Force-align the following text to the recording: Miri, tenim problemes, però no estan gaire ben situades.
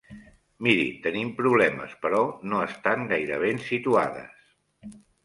Miri, 0.67 0.85
tenim 1.01 1.27
problemes, 1.41 1.93
però 2.05 2.21
no 2.53 2.63
estan 2.69 3.05
gaire 3.13 3.39
ben 3.45 3.63
situades. 3.67 4.97